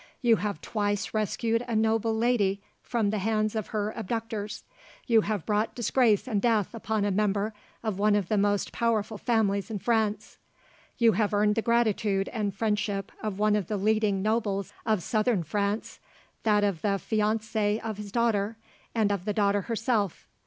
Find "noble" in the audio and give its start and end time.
1.75-2.15